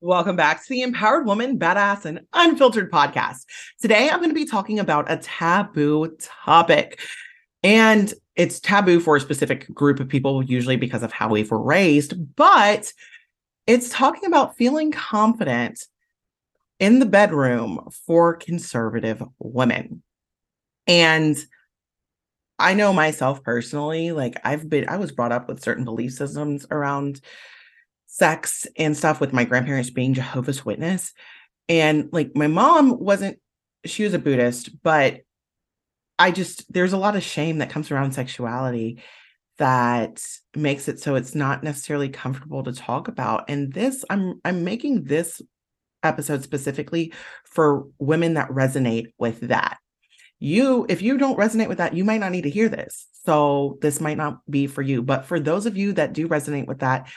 Welcome 0.00 0.36
back 0.36 0.62
to 0.62 0.68
the 0.68 0.82
Empowered 0.82 1.26
Woman, 1.26 1.58
Badass, 1.58 2.04
and 2.04 2.20
Unfiltered 2.32 2.88
podcast. 2.88 3.46
Today, 3.82 4.08
I'm 4.08 4.18
going 4.18 4.30
to 4.30 4.34
be 4.34 4.44
talking 4.44 4.78
about 4.78 5.10
a 5.10 5.16
taboo 5.16 6.16
topic. 6.20 7.00
And 7.64 8.14
it's 8.36 8.60
taboo 8.60 9.00
for 9.00 9.16
a 9.16 9.20
specific 9.20 9.66
group 9.74 9.98
of 9.98 10.08
people, 10.08 10.40
usually 10.44 10.76
because 10.76 11.02
of 11.02 11.10
how 11.10 11.28
we 11.30 11.42
were 11.42 11.60
raised, 11.60 12.36
but 12.36 12.92
it's 13.66 13.88
talking 13.88 14.26
about 14.26 14.56
feeling 14.56 14.92
confident 14.92 15.82
in 16.78 17.00
the 17.00 17.06
bedroom 17.06 17.88
for 18.06 18.36
conservative 18.36 19.20
women. 19.40 20.04
And 20.86 21.36
I 22.60 22.74
know 22.74 22.92
myself 22.92 23.42
personally, 23.42 24.12
like 24.12 24.40
I've 24.44 24.68
been, 24.68 24.88
I 24.88 24.98
was 24.98 25.10
brought 25.10 25.32
up 25.32 25.48
with 25.48 25.60
certain 25.60 25.84
belief 25.84 26.12
systems 26.12 26.66
around 26.70 27.20
sex 28.08 28.66
and 28.76 28.96
stuff 28.96 29.20
with 29.20 29.32
my 29.32 29.44
grandparents 29.44 29.90
being 29.90 30.14
Jehovah's 30.14 30.64
Witness. 30.64 31.12
And 31.68 32.08
like 32.10 32.34
my 32.34 32.46
mom 32.46 32.98
wasn't, 32.98 33.38
she 33.84 34.02
was 34.02 34.14
a 34.14 34.18
Buddhist, 34.18 34.82
but 34.82 35.20
I 36.18 36.32
just, 36.32 36.72
there's 36.72 36.94
a 36.94 36.98
lot 36.98 37.14
of 37.14 37.22
shame 37.22 37.58
that 37.58 37.70
comes 37.70 37.90
around 37.90 38.12
sexuality 38.12 39.02
that 39.58 40.24
makes 40.56 40.88
it 40.88 41.00
so 41.00 41.16
it's 41.16 41.34
not 41.34 41.62
necessarily 41.62 42.08
comfortable 42.08 42.64
to 42.64 42.72
talk 42.72 43.08
about. 43.08 43.44
And 43.48 43.72
this, 43.72 44.04
I'm, 44.08 44.40
I'm 44.44 44.64
making 44.64 45.04
this 45.04 45.42
episode 46.02 46.42
specifically 46.42 47.12
for 47.44 47.86
women 47.98 48.34
that 48.34 48.48
resonate 48.48 49.12
with 49.18 49.40
that. 49.48 49.78
You, 50.40 50.86
if 50.88 51.02
you 51.02 51.18
don't 51.18 51.38
resonate 51.38 51.68
with 51.68 51.78
that, 51.78 51.94
you 51.94 52.04
might 52.04 52.20
not 52.20 52.32
need 52.32 52.42
to 52.42 52.50
hear 52.50 52.68
this. 52.68 53.06
So 53.26 53.78
this 53.82 54.00
might 54.00 54.16
not 54.16 54.38
be 54.48 54.66
for 54.66 54.80
you. 54.80 55.02
But 55.02 55.26
for 55.26 55.38
those 55.38 55.66
of 55.66 55.76
you 55.76 55.92
that 55.94 56.14
do 56.14 56.26
resonate 56.28 56.66
with 56.66 56.78
that, 56.78 57.08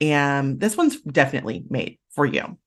and 0.00 0.58
this 0.60 0.76
one's 0.76 1.00
definitely 1.00 1.64
made 1.68 1.98
for 2.10 2.26
you. 2.26 2.58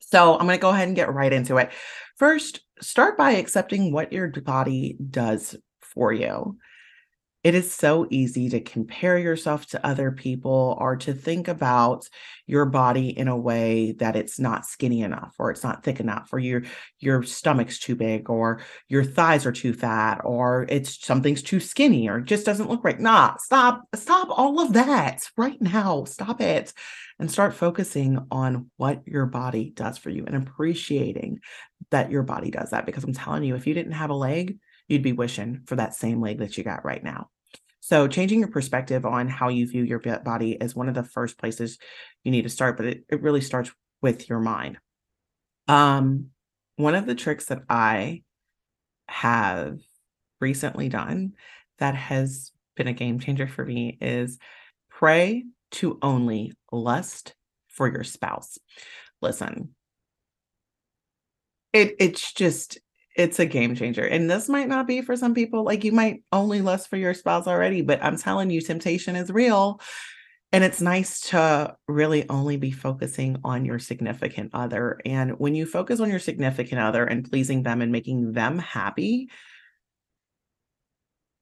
So 0.00 0.34
I'm 0.34 0.46
going 0.46 0.58
to 0.58 0.62
go 0.62 0.70
ahead 0.70 0.88
and 0.88 0.96
get 0.96 1.12
right 1.12 1.32
into 1.32 1.56
it. 1.56 1.70
First, 2.16 2.60
start 2.80 3.16
by 3.16 3.32
accepting 3.32 3.92
what 3.92 4.12
your 4.12 4.28
body 4.28 4.96
does 5.10 5.56
for 5.80 6.12
you. 6.12 6.58
It 7.44 7.54
is 7.54 7.70
so 7.70 8.06
easy 8.08 8.48
to 8.48 8.60
compare 8.60 9.18
yourself 9.18 9.66
to 9.66 9.86
other 9.86 10.10
people 10.10 10.78
or 10.80 10.96
to 10.96 11.12
think 11.12 11.46
about 11.46 12.08
your 12.46 12.64
body 12.64 13.10
in 13.10 13.28
a 13.28 13.36
way 13.36 13.92
that 13.98 14.16
it's 14.16 14.40
not 14.40 14.64
skinny 14.64 15.02
enough 15.02 15.34
or 15.38 15.50
it's 15.50 15.62
not 15.62 15.84
thick 15.84 16.00
enough 16.00 16.30
or 16.32 16.38
your 16.38 16.62
your 17.00 17.22
stomach's 17.22 17.78
too 17.78 17.96
big 17.96 18.30
or 18.30 18.62
your 18.88 19.04
thighs 19.04 19.44
are 19.44 19.52
too 19.52 19.74
fat 19.74 20.22
or 20.24 20.64
it's 20.70 21.04
something's 21.04 21.42
too 21.42 21.60
skinny 21.60 22.08
or 22.08 22.18
just 22.18 22.46
doesn't 22.46 22.70
look 22.70 22.82
right. 22.82 22.98
Nah, 22.98 23.36
stop 23.36 23.82
stop 23.94 24.28
all 24.30 24.60
of 24.60 24.72
that 24.72 25.28
right 25.36 25.60
now. 25.60 26.04
Stop 26.04 26.40
it 26.40 26.72
and 27.18 27.30
start 27.30 27.52
focusing 27.52 28.26
on 28.30 28.70
what 28.78 29.06
your 29.06 29.26
body 29.26 29.70
does 29.70 29.98
for 29.98 30.08
you 30.08 30.24
and 30.26 30.34
appreciating 30.34 31.40
that 31.90 32.10
your 32.10 32.22
body 32.22 32.50
does 32.50 32.70
that 32.70 32.86
because 32.86 33.04
I'm 33.04 33.12
telling 33.12 33.44
you 33.44 33.54
if 33.54 33.66
you 33.66 33.74
didn't 33.74 33.92
have 33.92 34.08
a 34.08 34.14
leg, 34.14 34.56
you'd 34.88 35.02
be 35.02 35.12
wishing 35.12 35.60
for 35.66 35.76
that 35.76 35.94
same 35.94 36.22
leg 36.22 36.38
that 36.38 36.56
you 36.56 36.64
got 36.64 36.86
right 36.86 37.04
now. 37.04 37.28
So, 37.86 38.08
changing 38.08 38.38
your 38.38 38.48
perspective 38.48 39.04
on 39.04 39.28
how 39.28 39.50
you 39.50 39.66
view 39.66 39.82
your 39.82 39.98
body 39.98 40.52
is 40.52 40.74
one 40.74 40.88
of 40.88 40.94
the 40.94 41.02
first 41.02 41.36
places 41.36 41.76
you 42.22 42.30
need 42.30 42.44
to 42.44 42.48
start, 42.48 42.78
but 42.78 42.86
it, 42.86 43.04
it 43.10 43.20
really 43.20 43.42
starts 43.42 43.70
with 44.00 44.26
your 44.26 44.40
mind. 44.40 44.78
Um, 45.68 46.28
one 46.76 46.94
of 46.94 47.04
the 47.04 47.14
tricks 47.14 47.44
that 47.46 47.60
I 47.68 48.22
have 49.06 49.80
recently 50.40 50.88
done 50.88 51.34
that 51.76 51.94
has 51.94 52.52
been 52.74 52.88
a 52.88 52.94
game 52.94 53.20
changer 53.20 53.46
for 53.46 53.66
me 53.66 53.98
is 54.00 54.38
pray 54.88 55.44
to 55.72 55.98
only 56.00 56.54
lust 56.72 57.34
for 57.68 57.86
your 57.86 58.02
spouse. 58.02 58.56
Listen, 59.20 59.74
it 61.74 61.96
it's 61.98 62.32
just 62.32 62.78
it's 63.14 63.38
a 63.38 63.46
game 63.46 63.74
changer. 63.74 64.04
And 64.04 64.28
this 64.28 64.48
might 64.48 64.68
not 64.68 64.86
be 64.86 65.00
for 65.02 65.16
some 65.16 65.34
people. 65.34 65.64
Like 65.64 65.84
you 65.84 65.92
might 65.92 66.24
only 66.32 66.60
lust 66.60 66.88
for 66.88 66.96
your 66.96 67.14
spouse 67.14 67.46
already, 67.46 67.82
but 67.82 68.02
I'm 68.02 68.18
telling 68.18 68.50
you, 68.50 68.60
temptation 68.60 69.16
is 69.16 69.30
real. 69.30 69.80
And 70.52 70.62
it's 70.62 70.80
nice 70.80 71.20
to 71.30 71.74
really 71.88 72.28
only 72.28 72.56
be 72.56 72.70
focusing 72.70 73.38
on 73.42 73.64
your 73.64 73.78
significant 73.80 74.50
other. 74.54 75.00
And 75.04 75.32
when 75.38 75.54
you 75.54 75.66
focus 75.66 75.98
on 76.00 76.10
your 76.10 76.20
significant 76.20 76.80
other 76.80 77.04
and 77.04 77.28
pleasing 77.28 77.64
them 77.64 77.82
and 77.82 77.90
making 77.90 78.32
them 78.32 78.58
happy 78.58 79.30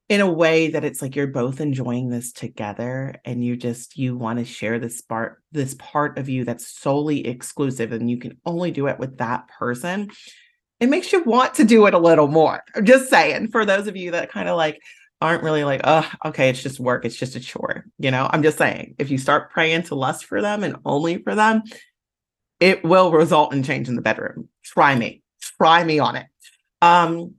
in 0.08 0.20
a 0.20 0.30
way 0.30 0.68
that 0.68 0.84
it's 0.84 1.00
like 1.00 1.16
you're 1.16 1.26
both 1.26 1.60
enjoying 1.60 2.10
this 2.10 2.32
together 2.32 3.14
and 3.24 3.42
you 3.42 3.56
just 3.56 3.96
you 3.96 4.16
want 4.16 4.38
to 4.38 4.44
share 4.44 4.78
this 4.78 5.00
part 5.00 5.42
this 5.52 5.74
part 5.78 6.18
of 6.18 6.28
you 6.28 6.44
that's 6.44 6.68
solely 6.68 7.26
exclusive 7.26 7.92
and 7.92 8.10
you 8.10 8.18
can 8.18 8.36
only 8.44 8.70
do 8.70 8.88
it 8.88 8.98
with 8.98 9.16
that 9.18 9.48
person 9.48 10.10
it 10.82 10.88
makes 10.88 11.12
you 11.12 11.22
want 11.22 11.54
to 11.54 11.64
do 11.64 11.86
it 11.86 11.94
a 11.94 11.98
little 11.98 12.26
more. 12.26 12.60
I'm 12.74 12.84
just 12.84 13.08
saying, 13.08 13.52
for 13.52 13.64
those 13.64 13.86
of 13.86 13.96
you 13.96 14.10
that 14.10 14.32
kind 14.32 14.48
of 14.48 14.56
like 14.56 14.82
aren't 15.20 15.44
really 15.44 15.62
like, 15.62 15.80
oh, 15.84 16.10
okay, 16.24 16.50
it's 16.50 16.60
just 16.60 16.80
work, 16.80 17.04
it's 17.04 17.14
just 17.14 17.36
a 17.36 17.40
chore. 17.40 17.86
You 18.00 18.10
know, 18.10 18.28
I'm 18.32 18.42
just 18.42 18.58
saying, 18.58 18.96
if 18.98 19.08
you 19.08 19.16
start 19.16 19.52
praying 19.52 19.84
to 19.84 19.94
lust 19.94 20.24
for 20.24 20.42
them 20.42 20.64
and 20.64 20.74
only 20.84 21.18
for 21.18 21.36
them, 21.36 21.62
it 22.58 22.82
will 22.82 23.12
result 23.12 23.54
in 23.54 23.62
change 23.62 23.88
in 23.88 23.94
the 23.94 24.02
bedroom. 24.02 24.48
Try 24.64 24.96
me, 24.96 25.22
try 25.40 25.84
me 25.84 26.00
on 26.00 26.16
it. 26.16 26.26
Um, 26.80 27.34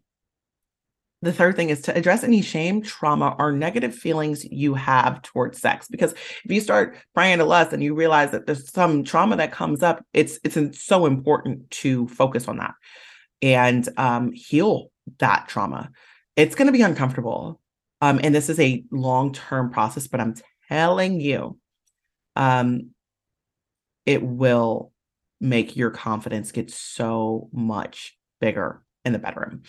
the 1.21 1.33
third 1.33 1.57
thing 1.57 1.69
is 1.69 1.81
to 1.81 1.97
address 1.97 2.23
any 2.23 2.41
shame, 2.41 2.81
trauma, 2.81 3.35
or 3.37 3.51
negative 3.51 3.93
feelings 3.93 4.45
you 4.45 4.73
have 4.73 5.21
towards 5.21 5.59
sex. 5.59 5.89
Because 5.89 6.13
if 6.13 6.45
you 6.51 6.61
start 6.61 6.95
praying 7.13 7.39
to 7.39 7.45
lust 7.45 7.73
and 7.73 7.83
you 7.83 7.93
realize 7.93 8.31
that 8.31 8.45
there's 8.45 8.71
some 8.71 9.03
trauma 9.03 9.35
that 9.35 9.51
comes 9.51 9.83
up, 9.83 10.01
it's 10.13 10.39
it's 10.45 10.81
so 10.81 11.05
important 11.05 11.69
to 11.71 12.07
focus 12.07 12.47
on 12.47 12.59
that 12.59 12.75
and 13.43 13.87
um, 13.97 14.31
heal 14.31 14.89
that 15.19 15.47
trauma. 15.47 15.91
It's 16.35 16.55
going 16.55 16.67
to 16.67 16.71
be 16.71 16.81
uncomfortable. 16.81 17.59
Um, 18.01 18.19
and 18.23 18.33
this 18.33 18.49
is 18.49 18.59
a 18.59 18.83
long 18.89 19.33
term 19.33 19.69
process, 19.69 20.07
but 20.07 20.19
I'm 20.19 20.35
telling 20.69 21.19
you, 21.19 21.59
um, 22.35 22.91
it 24.05 24.23
will 24.23 24.91
make 25.39 25.75
your 25.75 25.91
confidence 25.91 26.51
get 26.51 26.71
so 26.71 27.49
much 27.51 28.17
bigger 28.39 28.81
in 29.05 29.13
the 29.13 29.19
bedroom. 29.19 29.63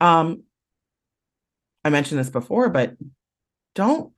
Um, 0.00 0.42
I 1.84 1.90
mentioned 1.90 2.20
this 2.20 2.30
before, 2.30 2.68
but 2.68 2.94
don't 3.74 4.12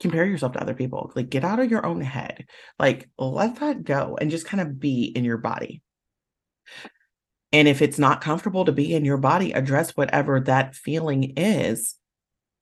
compare 0.00 0.24
yourself 0.24 0.52
to 0.52 0.60
other 0.60 0.74
people. 0.74 1.12
Like, 1.14 1.28
get 1.28 1.44
out 1.44 1.58
of 1.58 1.70
your 1.70 1.84
own 1.84 2.00
head. 2.00 2.46
Like, 2.78 3.08
let 3.18 3.56
that 3.56 3.84
go 3.84 4.16
and 4.20 4.30
just 4.30 4.46
kind 4.46 4.60
of 4.60 4.78
be 4.78 5.04
in 5.04 5.24
your 5.24 5.38
body. 5.38 5.82
And 7.52 7.68
if 7.68 7.80
it's 7.80 7.98
not 7.98 8.20
comfortable 8.20 8.64
to 8.64 8.72
be 8.72 8.94
in 8.94 9.04
your 9.04 9.16
body, 9.16 9.52
address 9.52 9.96
whatever 9.96 10.40
that 10.40 10.74
feeling 10.74 11.34
is 11.36 11.94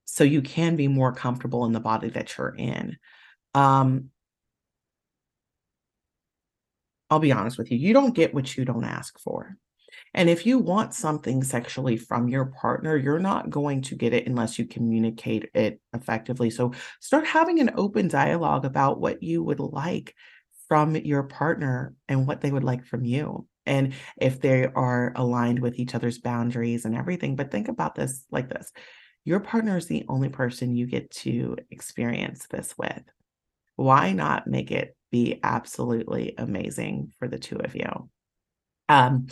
so 0.05 0.25
you 0.25 0.43
can 0.43 0.77
be 0.77 0.89
more 0.89 1.13
comfortable 1.13 1.65
in 1.65 1.73
the 1.73 1.81
body 1.81 2.11
that 2.11 2.37
you're 2.37 2.55
in. 2.55 2.99
Um, 3.55 4.11
I'll 7.11 7.19
be 7.19 7.33
honest 7.33 7.59
with 7.59 7.71
you, 7.71 7.79
you 7.79 7.93
don't 7.93 8.15
get 8.15 8.35
what 8.35 8.57
you 8.57 8.65
don't 8.65 8.85
ask 8.85 9.19
for. 9.19 9.57
And 10.13 10.29
if 10.29 10.47
you 10.47 10.59
want 10.59 10.95
something 10.95 11.43
sexually 11.43 11.97
from 11.97 12.29
your 12.29 12.47
partner, 12.47 12.97
you're 12.97 13.19
not 13.19 13.51
going 13.51 13.83
to 13.83 13.95
get 13.95 14.13
it 14.13 14.27
unless 14.27 14.59
you 14.59 14.67
communicate 14.67 15.51
it 15.55 15.81
effectively. 15.93 16.51
So 16.51 16.73
start 17.01 17.27
having 17.27 17.61
an 17.61 17.71
open 17.77 18.09
dialogue 18.09 18.65
about 18.65 19.01
what 19.01 19.23
you 19.23 19.43
would 19.43 19.61
like 19.61 20.15
from 20.69 20.97
your 20.97 21.25
partner 21.25 21.95
and 22.09 22.27
what 22.27 22.41
they 22.41 22.51
would 22.51 22.65
like 22.65 22.85
from 22.87 23.05
you 23.05 23.47
and 23.67 23.95
if 24.21 24.41
they 24.41 24.67
are 24.67 25.13
aligned 25.17 25.61
with 25.61 25.79
each 25.79 25.95
other's 25.95 26.19
boundaries 26.19 26.85
and 26.85 26.97
everything. 26.97 27.37
But 27.37 27.51
think 27.51 27.69
about 27.69 27.95
this 27.95 28.25
like 28.31 28.49
this 28.49 28.73
your 29.25 29.41
partner 29.41 29.77
is 29.77 29.87
the 29.87 30.05
only 30.09 30.29
person 30.29 30.77
you 30.77 30.87
get 30.87 31.11
to 31.11 31.57
experience 31.71 32.47
this 32.51 32.75
with. 32.77 33.03
Why 33.77 34.13
not 34.13 34.47
make 34.47 34.71
it 34.71 34.97
be 35.11 35.41
absolutely 35.43 36.35
amazing 36.37 37.13
for 37.19 37.27
the 37.27 37.39
two 37.39 37.57
of 37.57 37.75
you? 37.75 38.11
Um, 38.89 39.29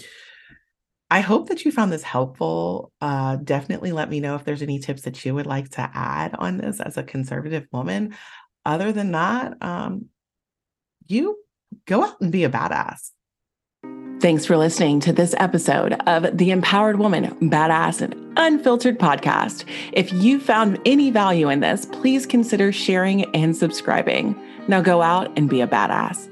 I 1.11 1.21
hope 1.21 1.49
that 1.49 1.65
you 1.65 1.73
found 1.73 1.93
this 1.93 2.03
helpful. 2.03 2.91
Uh, 3.01 3.37
definitely 3.37 3.93
let 3.93 4.09
me 4.09 4.19
know 4.21 4.35
if 4.35 4.45
there's 4.45 4.63
any 4.63 4.79
tips 4.79 5.03
that 5.03 5.23
you 5.25 5.35
would 5.35 5.47
like 5.47 5.69
to 5.71 5.91
add 5.93 6.35
on 6.35 6.57
this 6.57 6.81
as 6.81 6.97
a 6.97 7.03
conservative 7.03 7.67
woman. 7.71 8.17
Other 8.65 8.93
than 8.93 9.13
that, 9.13 9.59
um, 9.61 10.07
you 11.07 11.37
go 11.87 12.03
out 12.05 12.21
and 12.23 12.33
be 12.33 12.45
a 12.45 12.51
badass. 12.51 13.11
Thanks 14.23 14.47
for 14.47 14.57
listening 14.57 15.01
to 15.01 15.13
this 15.13 15.35
episode 15.39 15.95
of 16.07 16.39
the 16.39 16.53
Empowered 16.53 17.01
Woman, 17.01 17.35
Badass, 17.51 18.01
and 18.01 18.15
Unfiltered 18.37 18.97
podcast. 18.97 19.65
If 19.93 20.13
you 20.13 20.39
found 20.39 20.79
any 20.87 21.11
value 21.11 21.49
in 21.49 21.59
this, 21.59 21.87
please 21.87 22.25
consider 22.25 22.71
sharing 22.71 23.25
and 23.35 23.57
subscribing. 23.57 24.41
Now 24.69 24.81
go 24.81 25.03
out 25.03 25.37
and 25.37 25.51
be 25.51 25.61
a 25.61 25.67
badass. 25.67 26.32